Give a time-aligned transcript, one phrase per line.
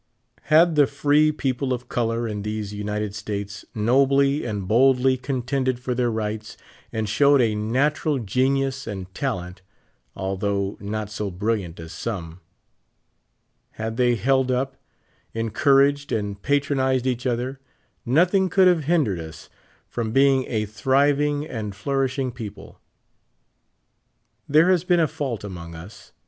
[0.45, 5.93] Had the tree people of color irr these United States nobly and boldly contended for
[5.93, 6.57] their rigrhts,
[6.91, 9.61] and showed a natural genius and talent,
[10.15, 12.39] although not so bril liant as some;
[13.73, 14.75] had they held up,
[15.35, 17.59] encouraged and patron ized each other,
[18.03, 19.49] nothing could have hindered us
[19.87, 22.79] from being a thriving and flourishing people.
[24.49, 26.11] There has been a fault among us.